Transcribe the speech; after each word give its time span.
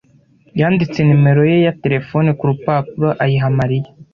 yanditse 0.59 0.99
nimero 1.03 1.41
ye 1.51 1.57
ya 1.65 1.73
terefone 1.83 2.29
ku 2.37 2.43
rupapuro 2.49 3.09
ayiha 3.23 3.49
Mariya. 3.59 3.89